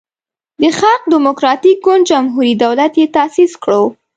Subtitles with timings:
[0.61, 3.83] د خلق دیموکراتیک ګوند جمهوری دولت یی تاسیس کړو.